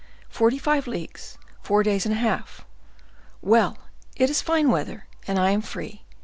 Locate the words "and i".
5.27-5.51